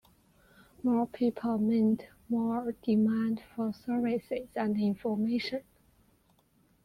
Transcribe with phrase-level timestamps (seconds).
[0.81, 5.61] More people meant more demand for services and information.